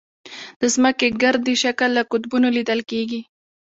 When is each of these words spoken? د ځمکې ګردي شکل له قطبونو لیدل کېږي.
د 0.61 0.61
ځمکې 0.75 1.07
ګردي 1.23 1.55
شکل 1.63 1.89
له 1.97 2.03
قطبونو 2.11 2.47
لیدل 2.57 2.79
کېږي. 2.91 3.21